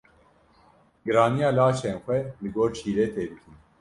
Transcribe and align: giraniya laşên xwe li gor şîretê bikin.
giraniya 1.05 1.49
laşên 1.57 1.97
xwe 2.03 2.19
li 2.41 2.49
gor 2.55 2.71
şîretê 2.79 3.23
bikin. 3.31 3.53